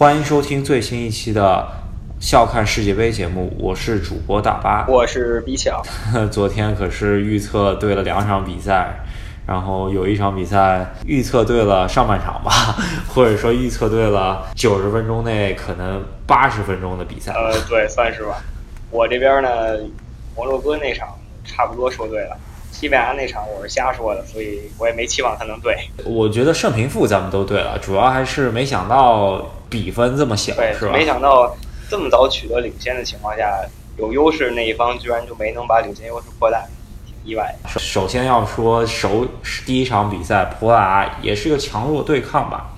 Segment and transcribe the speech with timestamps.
[0.00, 1.68] 欢迎收听最新一期的
[2.24, 4.86] 《笑看世界杯》节目，我是主播大巴。
[4.88, 5.82] 我是比巧，
[6.32, 9.00] 昨天可是预测对了两场比赛，
[9.46, 12.50] 然后有一场比赛预测对了上半场吧，
[13.12, 17.34] 或者说预测对了九十分钟内可能八十分钟的比赛。
[17.34, 18.42] 呃，对，算是吧。
[18.90, 19.76] 我这边呢，
[20.34, 21.08] 摩洛哥那场
[21.44, 22.38] 差不多说对了，
[22.72, 25.76] 西班牙那场我是瞎说的，所以我也没期望他能对。
[26.06, 30.92] 我觉得胜平负咱们都对了，主要还是没想到比分这么小，对，是吧？
[30.92, 31.56] 没想到
[31.88, 33.64] 这么早取得领先的情况下，
[33.96, 36.62] 有优势那一方居然就没能把领先优势扩大，
[37.06, 37.68] 挺意外的。
[37.70, 39.26] 首首先要说首
[39.64, 42.72] 第一场比赛，葡萄牙也是个强弱对抗吧。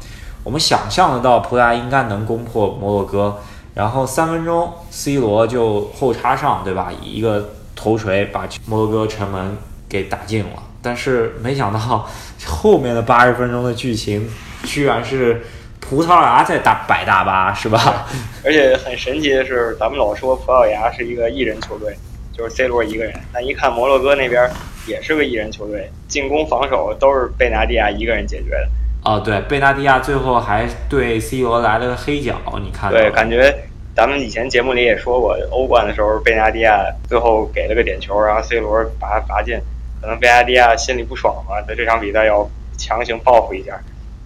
[0.45, 3.41] 我们想象得到葡萄牙应该能攻破摩洛哥，
[3.75, 6.93] 然后三分钟，C 罗就后插上，对吧？
[7.01, 9.57] 一个头锤把摩洛哥城门
[9.89, 10.63] 给打进了。
[10.83, 12.09] 但是没想到
[12.45, 14.29] 后面的八十分钟的剧情，
[14.65, 15.47] 居然是
[15.93, 18.07] 葡萄牙在打摆大巴，是吧？
[18.43, 21.95] 而且很神奇的是，咱们老说葡萄牙是一个一人球队，
[22.33, 24.51] 就是 C 罗一个人，但一看摩洛哥那边
[24.87, 28.69] 也是个一人球队，进攻防守都是贝纳蒂亚一个人解决的。
[29.05, 33.55] 哦，对，贝纳蒂亚最后还对 C 罗来了个黑脚，你看对，感觉
[33.95, 39.61] 咱们以前节目里也说过，欧冠的时候贝纳蒂亚最后给了个点球，然后 C 罗把他罚进，
[40.01, 43.79] 可能贝纳蒂亚心里不爽嘛，在这场比赛要强行报复一下，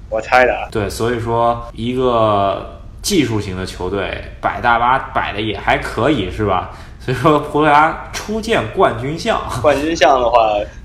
[0.08, 0.68] 我猜的啊。
[0.70, 6.70] 对，所以说一个技术型的球队摆大巴摆的也还可以，是吧？
[7.00, 10.38] 所以说葡萄牙初见冠军相， 冠军相的话，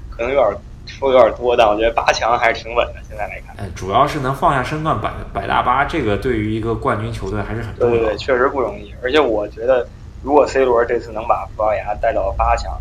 [0.09, 2.95] 可能有点说有点多，但我觉得八强还是挺稳的。
[3.07, 7.97] 现在来看，哎，主要是能放下身段摆摆大巴，这个对于一个冠军球队还是很重要的。
[7.97, 8.93] 对对对，确实不容易。
[9.01, 9.87] 而且我觉得，
[10.21, 12.79] 如果 C 罗这次能把葡萄牙带到八强，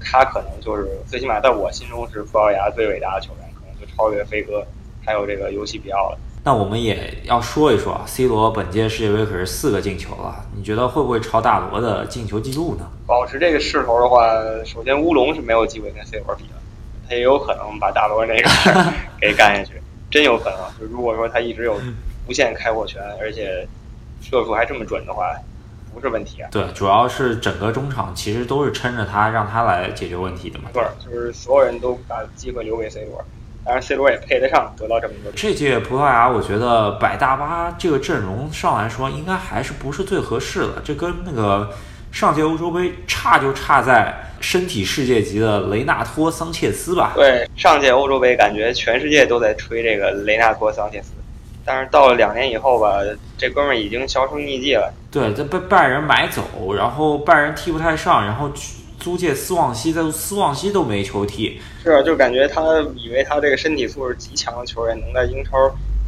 [0.00, 4.64] 他可能就是最起码在我心中是葡萄牙最伟大的球员，可能就超越飞哥，
[5.06, 6.18] 还有这个尤其比奥了。
[6.44, 12.86] 那我们也要说一说啊，C 罗本届世界杯可是四个进球了，你觉得会不会超大罗的进球记录呢？
[13.06, 14.28] 保持这个势头的话，
[14.64, 16.54] 首先乌龙是没有机会跟 C 罗比的，
[17.08, 18.48] 他也有可能把大罗那个
[19.20, 19.80] 给干下去，
[20.10, 20.58] 真有可能。
[20.78, 21.80] 就如果说他一直有
[22.28, 23.66] 无限开火权，而且
[24.22, 25.34] 射术还这么准的话，
[25.92, 26.48] 不是问题啊。
[26.52, 30.70] 对，主要是整个中场其实都是撑着他，让他来解决问题的嘛。
[30.72, 33.24] 对，就是所有人都把机会留给 C 罗，
[33.66, 35.32] 当然 C 罗也配得上得到这么多。
[35.34, 40.80] 这届葡萄牙，我觉得摆大巴这个阵容上来说，应该还是不是最合适的。
[40.84, 41.68] 这跟那个
[42.12, 47.10] 上届欧洲杯差就差在身体世界级的雷纳托·桑切斯吧。
[47.16, 51.10] 对，上届欧洲杯感觉全世界都在吹这个雷纳托·桑切斯，
[51.64, 53.00] 但是到了两年以后吧，
[53.36, 54.94] 这哥们儿已经销声匿迹了。
[55.10, 58.48] 对，这被拜仁买走，然后拜仁踢不太上，然后
[59.06, 61.60] 租借斯旺西，在斯旺西都没球踢。
[61.84, 65.56] 是啊，就感觉他以为他这个身体素质极强的球员能在英超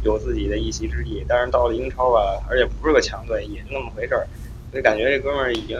[0.03, 4.27] 有自己的一席之地，但是到了英超吧，而且不是个强队，也是那么回事儿，
[4.69, 5.77] 所以感觉这哥们儿已经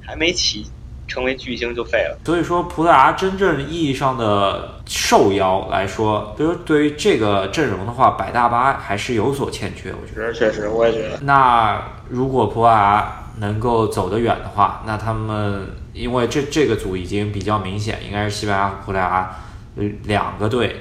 [0.00, 0.66] 还没起
[1.06, 2.18] 成为巨星就废了。
[2.24, 10.32] 所以说，葡萄牙真正意义上的受邀来说，比如对于这个阵容的话，百大巴还是有所欠缺，我觉得。
[10.32, 11.18] 确实，我也觉得。
[11.20, 19.36] 那如果葡萄牙能够走得远的话，那他们因为这这个组已经比较明显，应该是西班牙和葡萄牙
[19.76, 20.76] 呃两个队，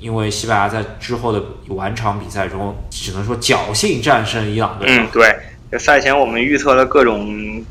[0.00, 4.88] 因为西班牙在之后的晚场比赛中，只能说侥幸战胜伊朗队。
[4.88, 5.34] 嗯，对，
[5.70, 7.64] 这赛前我们预测了各种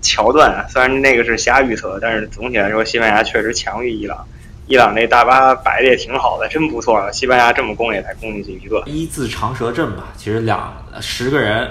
[0.00, 4.26] 桥段啊，虽然那个是瞎预测，但是总体来说，西班牙确实强于伊朗。
[4.68, 7.10] 伊朗那大巴摆的也挺好的，真不错啊！
[7.10, 8.80] 西班牙这么攻也才攻进去一个。
[8.86, 11.68] 一字长蛇阵吧，其实两十个人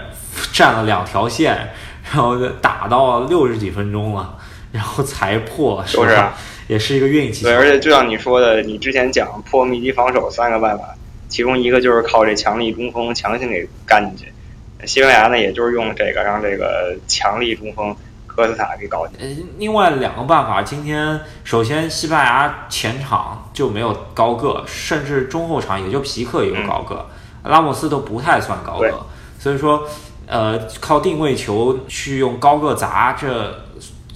[0.52, 1.70] 占了两条线，
[2.04, 4.38] 然后打到六十几分钟了，
[4.72, 6.06] 然后才破，是不？
[6.06, 6.38] 是啊
[6.68, 7.54] 也是一个运气对，。
[7.54, 10.96] 而且就像你说的，你之前讲破密集防守三个办法，
[11.28, 14.88] 其中一个就是靠这强力中锋强行给干进去。
[14.88, 17.94] 西班牙呢，也就是用这个让这个强力中锋
[18.26, 19.26] 科斯塔给搞进去。
[19.26, 27.06] 呃，另外两个办法，今天首先西班牙前场就没有高个，甚至中后场也就皮克有高个，
[27.44, 29.06] 拉莫斯都不太算高个，
[29.38, 29.86] 所以说，
[30.26, 33.54] 呃，靠定位球去用高个砸，这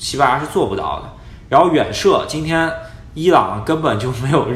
[0.05, 1.09] 西班牙是做不到的。
[1.49, 2.71] 然后远射，今天
[3.15, 4.47] 伊朗根本就没有，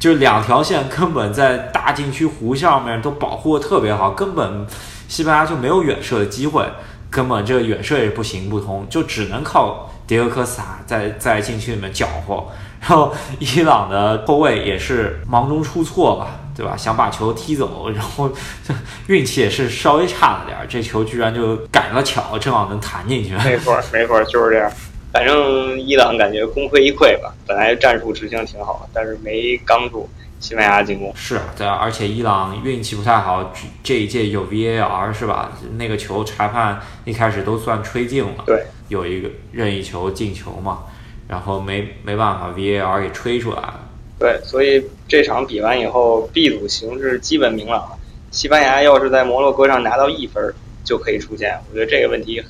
[0.00, 4.66] 就两条线根本在大禁区弧上面都保护的特别好，根本
[5.06, 6.68] 西班牙就没有远射的机会，
[7.08, 12.44] 根本这个远射也不行不通，就只能靠迭戈科斯塔在在禁区里面搅和。
[12.80, 16.76] 然后伊朗的后卫也是忙中出错吧，对吧？
[16.76, 18.30] 想把球踢走，然后
[18.66, 18.74] 这
[19.08, 23.34] 运气也是稍微差了点儿，这球居然就赶了巧，正好能弹进去。
[23.38, 24.70] 没错，没错，就是这样。
[25.16, 30.06] 反正伊朗感觉功亏一篑吧，本来战术执行挺好，但是没刚住。
[30.40, 31.10] 西班牙进攻。
[31.16, 33.50] 是对，而且伊朗运气不太好，
[33.82, 35.52] 这一届有 VAR 是吧？
[35.78, 40.80] 那个球裁判一开始都算吹进了，对，有一个任意球进球嘛，
[41.26, 43.80] 然后没没办法，VAR 给吹出来了。
[44.18, 47.96] 对，所以这场比完以后，B 组形势基本明朗了。
[48.30, 50.52] 西班牙要是在摩洛哥上拿到一分，
[50.84, 51.58] 就可以出线。
[51.70, 52.44] 我觉得这个问题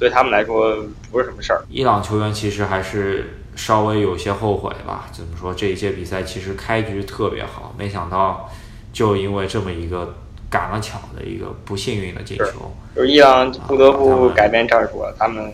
[0.00, 0.76] 对他们来说
[1.12, 1.62] 不是什么事儿。
[1.68, 5.08] 伊朗球员其实还是稍微有些后悔吧。
[5.12, 5.54] 怎么说？
[5.54, 8.50] 这一届比赛其实开局特别好，没想到
[8.92, 10.16] 就因为这么一个
[10.48, 15.14] 赶了抢的一个不幸运的进球，就是伊朗不得不改变战术了。
[15.18, 15.52] 他们。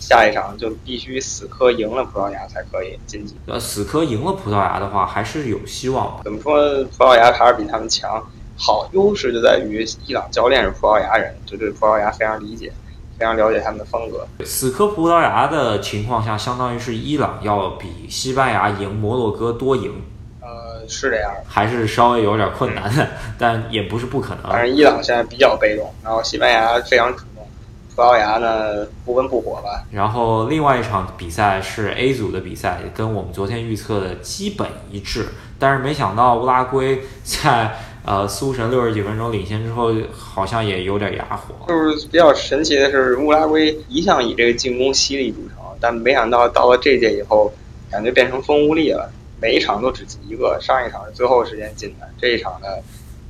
[0.00, 3.36] 下一场就必须死磕赢了葡萄牙才可以晋级。
[3.44, 6.18] 呃，死磕赢了葡萄牙的话，还是有希望。
[6.24, 6.82] 怎么说？
[6.84, 8.10] 葡萄牙还是比他们强。
[8.56, 12.72] 好，优势就在于伊朗教练是葡萄牙人，就对葡萄牙非常理解，
[13.20, 14.26] 非常了解他们的风格。
[14.46, 19.92] 死磕葡萄牙的情况下，相当于是伊朗要比西班牙赢摩洛哥多赢。
[20.40, 21.30] 呃，是这样。
[21.46, 23.06] 还是稍微有点困难的，
[23.38, 24.50] 但也不是不可能。
[24.50, 27.46] 反正伊朗现在比较被动，然后西班牙非常主动。
[27.94, 29.84] 葡萄牙呢不温不火吧。
[29.90, 35.28] 然后另外一场比赛是 A 组的比赛，跟我们昨天预测的基本一致。
[35.58, 37.76] 但是没想到乌拉圭在
[38.10, 41.54] 呃苏神六十几分钟领先之后，好像也有点哑火。
[41.68, 47.52] 就是比较神奇的是，乌拉圭一向以这个进攻犀利著称，但没想到到了这届以后，
[47.88, 49.08] 感觉变成风无力了。
[49.40, 52.66] 每一场都只进一个，上一场是最后时间进的，这一场呢，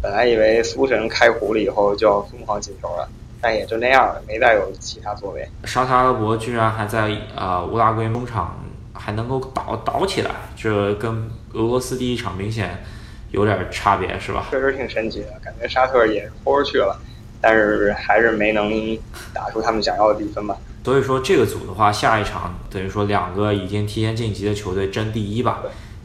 [0.00, 3.06] 本来以为苏神开胡了以后就要疯狂进球了。
[3.42, 5.46] 但也就那样了，没再有其他作为。
[5.64, 8.58] 沙特阿拉伯居然还在呃乌拉圭中场
[8.94, 12.82] 还能够倒倒起来，这跟俄罗斯第一场明显
[13.30, 14.46] 有点差别，是吧？
[14.50, 17.00] 确实挺神奇的，感觉沙特也豁出去了，
[17.40, 18.98] 但是还是没能
[19.32, 20.56] 打出他们想要的比分吧。
[20.84, 25.62] 所以说这个组的话，下一场等于说两个已经提前晋级的球队争第一吧？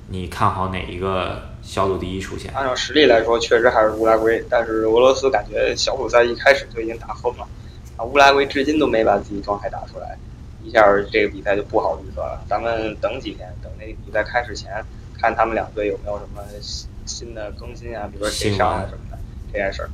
[0.10, 1.42] 你看好哪一个？
[1.66, 4.40] 小组第一出现，按照实力来说，确实还是乌拉圭。
[4.48, 7.48] 但是俄罗斯感觉小组赛一开始就已经打疯了，
[7.98, 10.16] 啊，乌拉圭至今都没把自己状态打出来，
[10.64, 12.40] 一下这个比赛就不好预测了。
[12.48, 14.86] 咱们等几天，等那个比赛开始前，
[15.20, 16.44] 看他们两队有没有什么
[17.06, 19.18] 新的更新啊，比如说谁伤啊什么的
[19.52, 19.90] 这件事儿。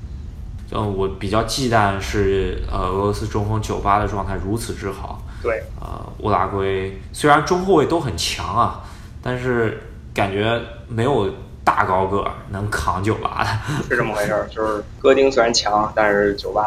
[0.72, 5.22] 嗯，我比较忌惮是呃俄罗斯中锋九八的状态如此之好。
[5.44, 8.84] 对，呃，乌拉圭虽然中后卫都很强啊，
[9.22, 9.82] 但是
[10.14, 11.34] 感觉没有。
[11.64, 13.50] 大高个能扛九八的，
[13.88, 14.48] 是这么回事儿。
[14.50, 16.66] 就是戈丁虽然强，但是九八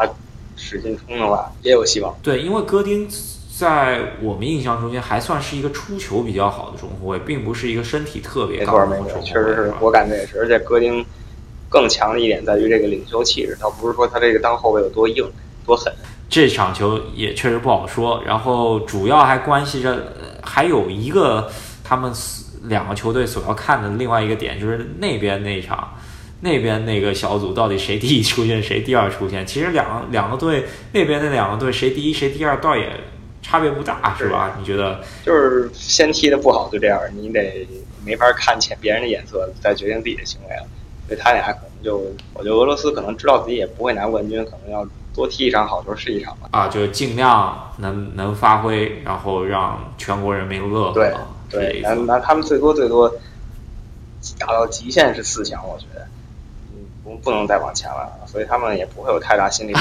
[0.55, 2.15] 使劲冲的话也有希望。
[2.23, 3.05] 对，因为戈丁
[3.57, 9.21] 在我们印象中间还算是一个出球比较好的中后卫，并不是一个身体特别高的中后卫。
[9.23, 10.39] 确实是我感觉也是。
[10.39, 11.05] 而且戈丁
[11.69, 15.25] 更强的一点在于这个领袖气质，倒不是说他这个当后卫有多硬
[15.65, 15.93] 多狠。
[16.27, 18.21] 这场球也确实不好说。
[18.25, 20.13] 然后主要还关系着
[20.43, 21.49] 还有一个
[21.83, 22.11] 他们。
[22.67, 25.93] 两个球队所要看的另外一个点就是那边那场，
[26.41, 29.45] 那边那个小组到底谁第一出现，谁第二出现？
[29.45, 32.89] 其实两两个队那边那两个队谁第一谁第二倒也
[33.45, 34.55] 差别不大，是吧？
[34.57, 34.99] 你觉得？
[35.23, 37.67] 就是先踢的不好就这样，你得
[38.03, 40.65] 没法看前别人的眼色再决定自己的行为了。
[41.07, 41.97] 所以他俩可能就，
[42.33, 46.49] 我觉得俄罗斯可能知道自己也不会拿冠军，可能要多踢一场好球是一场吧。
[46.51, 50.91] 啊，就尽量能能发挥，然后让全国人民乐。
[50.93, 51.13] 对。
[51.47, 53.07] 对，那那他们最多最多
[54.39, 56.09] 达到极限是四强，我觉得，嗯，
[57.03, 59.73] 不不能再往前了，所以他们也不会有太大心理。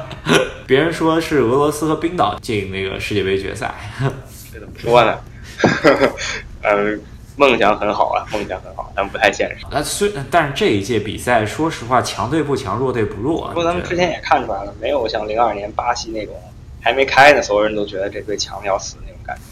[0.66, 3.74] 别人说是俄罗斯和冰岛进那个世界杯决赛，
[4.52, 5.18] 这怎么说呢？
[6.62, 6.98] 呃，
[7.36, 9.64] 梦想很好啊，梦想很好，但不太现实。
[9.70, 13.48] 那虽但是这一届比赛，说实话，强队不强，弱队不弱。
[13.48, 16.34] 不过咱们之前也看出来了，没有像零二年巴西那种
[16.80, 19.42] 还没开呢，所有人都觉得这队强的要死那种感觉。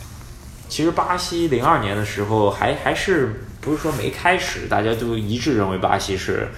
[0.69, 6.49] 其实巴西零二年的时候还还是不是说没开始，大家都一致认为巴西是，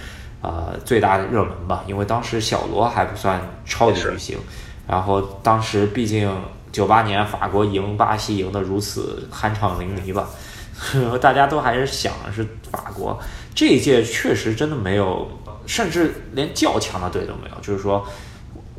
[0.42, 4.38] 呃最大的热门吧，因为当时小罗还不算超级巨星，
[4.86, 6.30] 然后当时毕竟
[6.70, 10.28] 九八年法国赢巴西赢得如此酣畅淋漓吧，
[11.22, 13.18] 大家都还是想是法国。
[13.54, 15.26] 这一届确实真的没有，
[15.66, 18.04] 甚至连较强的队都没有，就是说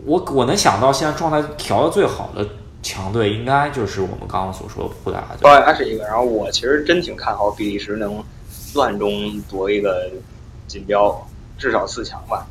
[0.06, 2.48] 我我能想到现在状态调的最好的。
[2.86, 5.22] 强队应该就是我们刚刚所说的葡萄牙。
[5.40, 8.22] 葡萄牙是一个，然后我其实真挺看好比利时能
[8.74, 10.12] 乱中夺一个
[10.68, 11.26] 锦标，
[11.58, 12.48] 至少四强吧。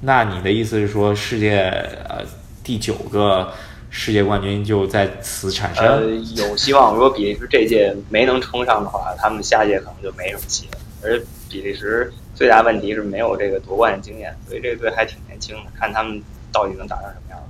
[0.00, 1.60] 那你的意思是说，世界
[2.08, 2.22] 呃
[2.62, 3.52] 第九个
[3.90, 5.84] 世界冠军就在此产生？
[5.86, 6.92] 呃，有希望。
[6.92, 10.78] 如果比利时这届没能冲上的话，他们下届可能就没什么戏了。
[11.02, 16.22] 而比利时最大问题是没有这个夺冠经验，所以这个队还挺年轻的，看他们
[16.52, 17.40] 到底能打成什么样。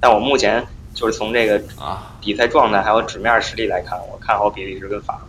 [0.00, 0.64] 但我目前
[0.94, 5.27] 就是从这个啊比赛状态还有纸面实力来看，我看好比利时跟法国。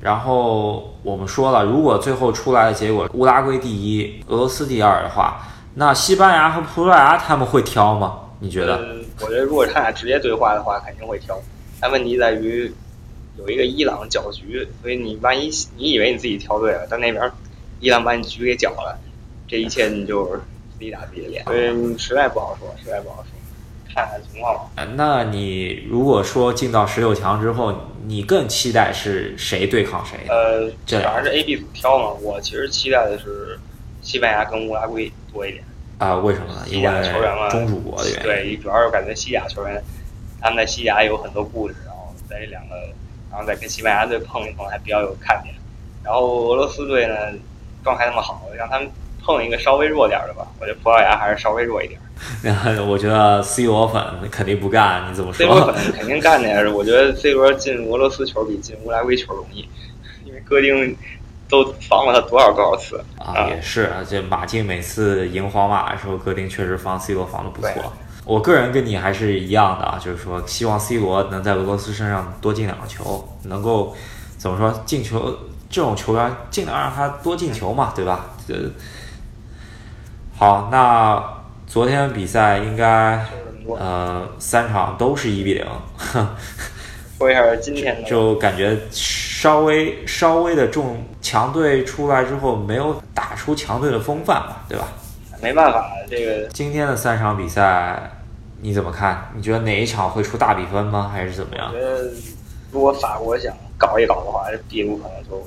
[0.00, 5.42] 然后我们说了，如果最后出来的结果乌拉圭第一，俄罗斯第二的话，
[5.74, 8.18] 那西班牙和葡萄牙他们会挑吗？
[8.40, 8.76] 你觉得？
[8.78, 11.38] 嗯，我觉得如果他俩直接对话的话，肯定会挑。
[11.78, 12.72] 但问题在于
[13.38, 17.30] 有一个伊朗搅局，所以你万一你以为你自己挑对了，但那边
[17.80, 18.98] 伊朗把你局给搅了，
[19.46, 20.40] 这一切你就是
[20.78, 21.44] 自己打自己的脸。
[21.44, 24.62] 所以实在不好说，实在不好说，看看情况吧。
[24.76, 27.74] 呃那你如果说进到十六强之后，
[28.06, 30.18] 你更期待是谁对抗谁？
[30.28, 33.58] 呃，这反正是 A、B 组挑嘛，我其实期待的是
[34.02, 35.64] 西班牙跟乌拉圭多一点。
[35.98, 36.64] 啊、为什么呢？
[36.66, 38.22] 因西甲球员嘛中主国的原因。
[38.22, 39.82] 对，主要是感觉西甲球员
[40.40, 42.74] 他们在西甲有很多故事，然后在这两个，
[43.30, 45.54] 然后再跟西班牙队碰一碰，还比较有看点。
[46.02, 47.14] 然后俄罗斯队呢，
[47.84, 48.90] 状态那么好，让他们
[49.24, 50.46] 碰一个稍微弱点儿的吧。
[50.60, 52.00] 我觉得葡萄牙还是稍微弱一点。
[52.86, 55.72] 我觉得 C 罗粉肯定不干，你怎么 C 罗说？
[55.72, 59.66] 粉肯定干的呀，我觉得 C 罗进俄罗斯球比进乌拉圭球容易，
[60.26, 60.94] 因为戈丁
[61.48, 67.92] 都防了他多少多少次啊，也是啊，这马竞每次赢皇马的时候，戈丁确实防 C 罗防的不错。
[68.26, 73.96] 我个人跟你还是一样的啊，就是说希望 C 罗能在俄罗斯身上多进两个球，能够
[74.36, 75.38] 怎么说进球
[75.70, 78.26] 这种球员尽量让他多进球嘛，对吧？
[78.46, 78.54] 这
[80.40, 81.22] 好，那
[81.66, 83.22] 昨天比赛应该。
[83.78, 85.64] 呃三场都是一比零，
[87.18, 94.88] 说一下今天的，就感觉稍微稍微的重强队出来之后，没有打出强队的风范吧，对吧？
[95.40, 98.10] 没办法，这个今天的三场比赛
[98.60, 99.30] 你怎么看？
[99.36, 101.08] 你觉得哪一场会出大比分吗？
[101.12, 101.72] 还是怎么样我？
[101.72, 102.10] 觉得
[102.72, 105.46] 如果法国想搞一搞的话，这秘鲁可能就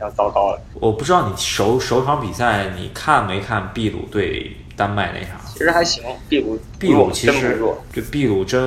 [0.00, 0.60] 要糟糕了。
[0.74, 5.40] 我不知道你首首场比赛你看没看秘鲁对丹麦那场？
[5.52, 8.60] 其实还行，秘鲁秘鲁其实弱，对秘鲁真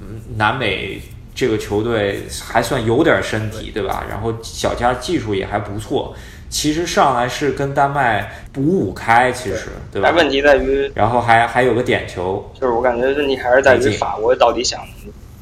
[0.00, 1.02] 嗯南美
[1.34, 4.04] 这个球队还算有点身体，对吧？
[4.08, 6.14] 然后小加技术也还不错。
[6.48, 10.14] 其实上来是跟丹麦五五开，其实对吧但？
[10.14, 14.80] 问题在于，然后还还有个点球，就是我感觉问题还是在于法国到底想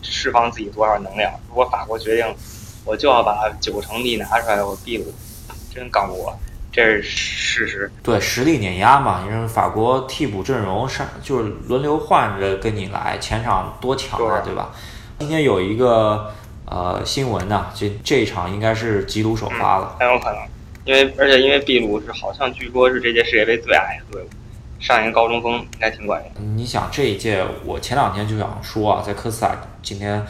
[0.01, 1.31] 释放自己多少能量。
[1.51, 2.35] 如果法国决定
[2.85, 5.05] 我就要把九成地拿出来，我秘鲁
[5.75, 6.39] 真刚不过，
[6.71, 7.91] 这是事实。
[8.03, 14.71] 对实力碾压嘛，因为法国替补阵容上就是轮流换着跟你来，前场多强啊，对对吧？
[15.19, 16.33] 今天有一个
[16.67, 20.39] 呃新闻呢，这这一场应该是吉鲁首发了，很有可能，
[20.85, 24.29] 因为而且因为秘鲁是好像据说是这届世界杯最矮的队伍，
[24.81, 26.57] 上一个高中锋应该挺管用。
[26.57, 30.25] 你想这一届，我前两天就想说啊，在科斯塔今天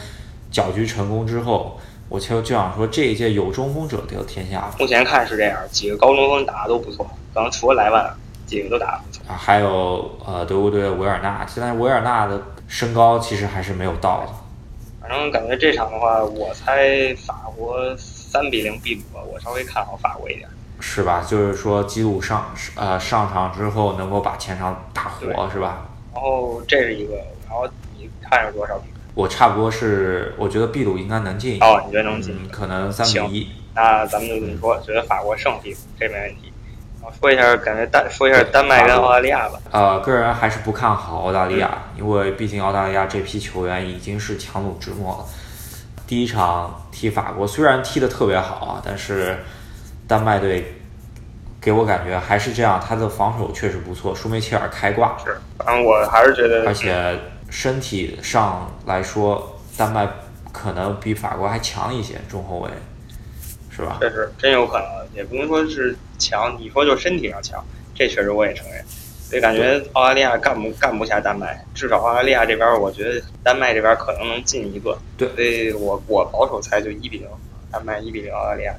[0.51, 4.71] 搅局成功之后，我就就想说这一届有中锋者得天下。
[4.79, 8.15] 目前看是这样，几个高中锋打的都不错，可能除了莱万，
[8.47, 9.23] 几个都打的不错。
[9.29, 14.33] 啊，还有呃德国队的维尔纳，现在维尔纳的身高其实还是没有到的。
[15.01, 20.49] 反正感觉这场的话，我猜法国三比零秘鲁吧，我稍微看好法国一点。
[20.81, 21.25] 是吧？
[21.27, 25.87] 就是说基鲁上呃上场之后能够把前场打活，是吧？
[26.13, 27.17] 然后这是一个，
[27.49, 28.94] 然后你看有多少比分？
[29.15, 32.35] 我差不多是，我觉得秘鲁应该能进，哦，你觉得能进？
[32.35, 33.49] 嗯，可能三比一。
[33.75, 36.53] 那咱们就这么说，觉得法国胜秘鲁，这没问题。
[37.01, 39.61] 然后说一下，感觉丹说一下丹麦跟澳大利亚吧。
[39.71, 45.25] 呃，个人还是不看好澳大利亚，因为毕竟澳大利亚这批球员已经是强弩之末了。
[46.07, 49.39] 第一场踢法国虽然踢得特别好啊，但是
[50.07, 50.75] 丹麦队
[51.61, 57.19] 给我感觉还是这样，他的防守确实不错，舒梅切尔开挂，是，反正我还是觉得，而且
[57.55, 60.09] 身体上来说，丹麦
[60.53, 62.69] 可能比法国还强一些，中后卫，
[63.71, 63.97] 是吧？
[64.01, 68.85] 确实真有可能，也不能说是强，你说就身体上强，这确实我也承认。
[69.29, 74.99] 所以感觉澳大利亚干不干不下丹麦，至少澳大利亚这边，我觉得丹麦这边可能能进一个。
[75.17, 77.29] 对所以我我保守猜就一比零，
[77.71, 78.75] 丹麦一比零澳大利亚。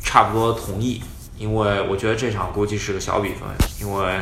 [0.00, 1.02] 差不多同意，
[1.36, 3.40] 因为我觉得这场估计是个小比分，
[3.80, 4.20] 因为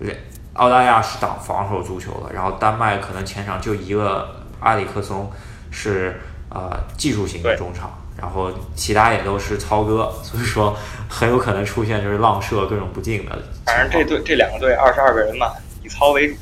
[0.00, 0.14] 两
[0.56, 5.30] 澳大利亚是打防守足球的，然后丹麦可能前场就一个阿里克松
[5.70, 10.76] 是呃技术型的中场，然后其他也都是操哥，所以说
[11.08, 13.38] 很有可能出现就是浪射各种不进的。
[13.66, 16.36] 反正这队这两个队二十二个人嘛，以操为主，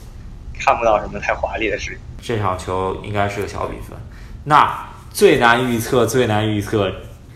[0.59, 1.99] 看不到什么太华丽的事情。
[2.23, 3.99] 这场球应该是个小比分。
[4.45, 6.91] 那最难预测、最难预测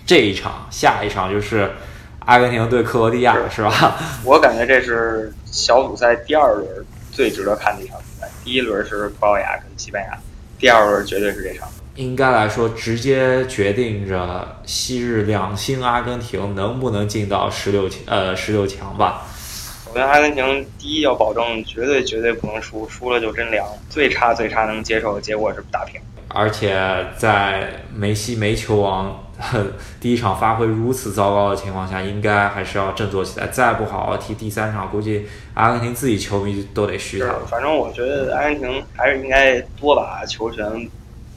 [0.07, 1.71] 这一场，下一场就是
[2.21, 3.95] 阿根廷对克罗地亚，是吧？
[4.25, 8.29] 我感觉这是小组赛第二轮最值得看的一场比赛。
[8.45, 10.19] 第一轮是葡萄牙跟西班牙，
[10.59, 11.69] 第二轮绝对是这场。
[11.97, 19.27] 应该来说，直接决定着昔日两星阿根廷能不能进到十六强，呃，十六强吧。
[19.89, 23.67] 我觉得阿根廷第一要保证绝对绝对不能输，输了就真凉。
[23.91, 26.01] 最差最差能接受的结果是打平。
[26.29, 29.19] 而且在梅西没球王
[30.01, 33.47] 第一场发挥如此糟糕的情况下，应该还是要振作起来。
[33.47, 37.47] 再不好好踢第三场，估计阿根廷自己球迷都得虚他了。
[37.47, 40.67] 反正我觉得阿根廷还是应该多把球权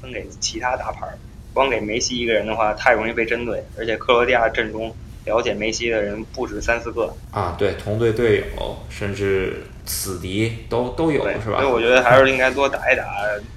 [0.01, 1.08] 分给其他大牌，
[1.53, 3.63] 光给梅西一个人的话，太容易被针对。
[3.77, 4.91] 而且克罗地亚阵中
[5.25, 11.60] 了解梅西的人不止三四个啊，对，同队队友甚至死敌都都有，是吧？
[11.60, 13.04] 所以我觉得还是应该多打一打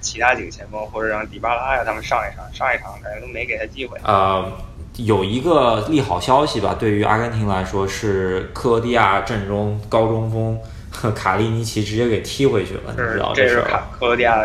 [0.00, 3.98] 其他几个前锋，或者让迪巴拉呀他们上一上，上一场感觉都没给他机会。
[4.04, 4.52] 呃，
[4.96, 10.58] 有一个利好消息吧，对于阿根廷来说是克罗地亚阵中高中锋
[11.14, 14.44] 卡利尼奇直接给踢回去了，你知道这是卡克罗地亚。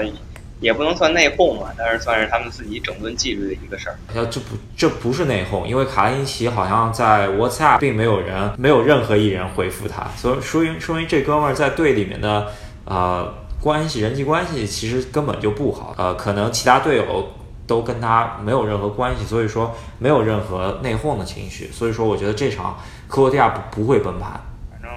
[0.60, 3.96] 也不能算内讧嘛，但是算是他们自己整顿纪律的一个事儿。
[4.30, 12.51] 这不这不是内讧，因为卡林奇好像在 WhatsApp 并没有人，没有任何一人回复他，所以说明说明这哥们儿在队里面的
[12.86, 17.30] 呃关系人际关系其实根本就不好，呃，可能其他队友
[17.66, 24.32] 都跟他没有任何关系，所以说没有任何内讧的情绪，所以说我觉得这场克罗地亚不不会崩盘。
[24.72, 24.89] 反正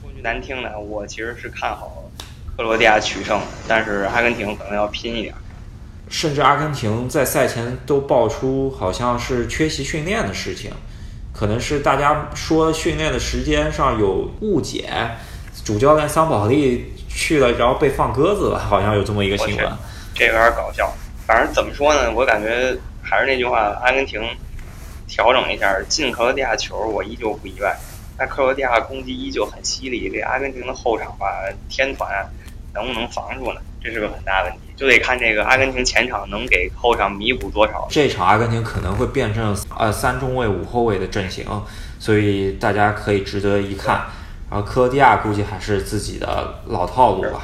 [0.00, 2.04] 说句难听的，我其实是看好。
[2.56, 5.34] 克罗地亚取胜，但是阿根廷可能要拼一点。
[6.08, 10.70] 甚至阿根廷在赛前都爆出好像是缺席训练的事情，
[11.32, 14.88] 可能是大家说训练的时间上有误解，
[15.64, 19.72] 主教练桑保利去了，然后被放鸽子了，好像有这么一个新闻。
[20.14, 20.92] 这有点搞笑。
[21.26, 24.20] 反正怎么说呢，我感觉还是那句话，阿根廷
[25.08, 27.76] 调整一下进克罗地亚球，我依旧不意外。
[28.16, 31.26] 但克罗地亚攻击依旧很犀利，这阿根廷的后场吧，
[31.68, 32.08] 天团。
[32.74, 33.60] 能不能防住呢？
[33.82, 37.86] 这是个很大问题，就得看这个阿根廷前场能给后场弥补多少。
[37.90, 41.46] 这场阿根廷可能会变成呃三中卫五后卫的阵型，
[41.98, 44.06] 所以大家可以值得一看。
[44.50, 47.42] 然后克罗地亚估计还是自己的老套路吧，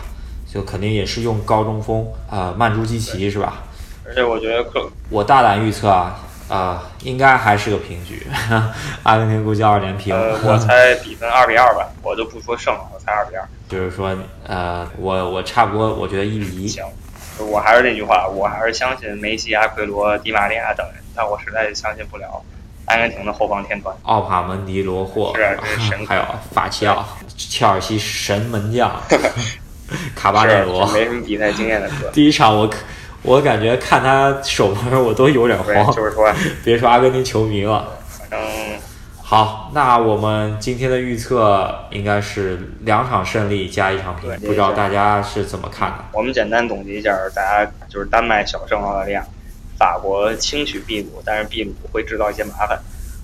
[0.51, 3.65] 就肯定也是用高中锋啊曼朱基奇是吧？
[4.07, 6.19] 而且我觉得克，我大胆预测啊
[6.50, 8.26] 啊应该还是个平局，
[9.04, 10.14] 阿根廷估计二连平。
[10.14, 13.49] 呃，我猜比分二比二吧，我就不说胜了，我猜二比二。
[13.69, 14.14] 就是说，
[14.47, 16.66] 呃，我我差不多，我觉得一比一。
[16.69, 16.85] 行，
[17.38, 22.43] 我还是那句话，我还是相信梅西、阿奎罗、迪玛利亚等人，但我实在是相信不了
[22.86, 23.95] 阿根廷的后防天团。
[24.02, 25.56] 奥帕门迪罗霍，是
[25.89, 28.91] 神，还有法齐奥，切尔西神门将
[30.17, 32.10] 卡巴内罗，没什么比赛经验的哥。
[32.13, 32.69] 第一场我
[33.23, 35.93] 我感觉看他守门，我都有点慌。
[35.93, 36.33] 就是说，
[36.65, 38.39] 别说阿根廷球迷了，反正。
[39.23, 45.99] 好，那我们今天的预测应该是两场胜利加一场平，不知道大家是怎么看的？
[46.13, 49.25] 我们简单总结一下，大家就是丹麦小胜澳大利亚，
[49.78, 52.76] 法国轻取秘鲁，但是秘鲁会制造一些麻烦，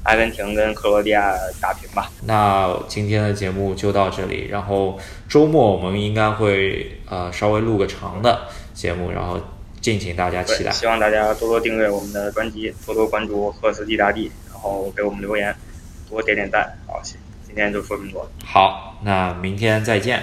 [0.04, 2.09] 阿根廷跟克罗地亚打平吧。
[2.22, 4.96] 那今天的节目就到这里，然后
[5.28, 9.40] 周末我们应该会呃稍微录个长的节目，然后
[9.80, 10.70] 敬请大家期待。
[10.70, 15.54] 希望大家多多订阅我们的专辑，多多关注赫斯基大帝，然后给我们留言。
[16.08, 18.30] 多点点赞，好，行，今天就说这么多。
[18.44, 20.22] 好，那明天再见。